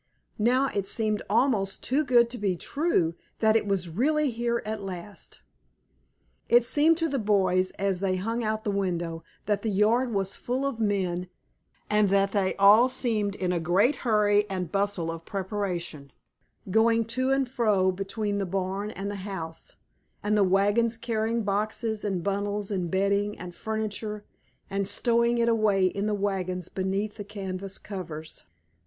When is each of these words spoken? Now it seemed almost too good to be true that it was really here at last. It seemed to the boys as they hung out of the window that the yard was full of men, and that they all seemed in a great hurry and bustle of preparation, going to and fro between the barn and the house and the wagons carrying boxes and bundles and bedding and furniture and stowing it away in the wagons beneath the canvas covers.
Now 0.39 0.65
it 0.73 0.87
seemed 0.87 1.21
almost 1.29 1.83
too 1.83 2.03
good 2.03 2.27
to 2.31 2.39
be 2.39 2.55
true 2.55 3.13
that 3.37 3.55
it 3.55 3.67
was 3.67 3.87
really 3.87 4.31
here 4.31 4.63
at 4.65 4.81
last. 4.81 5.41
It 6.49 6.65
seemed 6.65 6.97
to 6.97 7.07
the 7.07 7.19
boys 7.19 7.69
as 7.73 7.99
they 7.99 8.15
hung 8.15 8.43
out 8.43 8.61
of 8.61 8.63
the 8.63 8.71
window 8.71 9.23
that 9.45 9.61
the 9.61 9.69
yard 9.69 10.11
was 10.11 10.35
full 10.35 10.65
of 10.65 10.79
men, 10.79 11.29
and 11.87 12.09
that 12.09 12.31
they 12.31 12.55
all 12.55 12.89
seemed 12.89 13.35
in 13.35 13.51
a 13.51 13.59
great 13.59 13.97
hurry 13.97 14.49
and 14.49 14.71
bustle 14.71 15.11
of 15.11 15.23
preparation, 15.23 16.11
going 16.71 17.05
to 17.13 17.29
and 17.29 17.47
fro 17.47 17.91
between 17.91 18.39
the 18.39 18.45
barn 18.47 18.89
and 18.89 19.11
the 19.11 19.15
house 19.21 19.75
and 20.23 20.35
the 20.35 20.43
wagons 20.43 20.97
carrying 20.97 21.43
boxes 21.43 22.03
and 22.03 22.23
bundles 22.23 22.71
and 22.71 22.89
bedding 22.89 23.37
and 23.37 23.53
furniture 23.53 24.23
and 24.67 24.87
stowing 24.87 25.37
it 25.37 25.47
away 25.47 25.85
in 25.85 26.07
the 26.07 26.15
wagons 26.15 26.69
beneath 26.69 27.17
the 27.17 27.23
canvas 27.23 27.77
covers. 27.77 28.45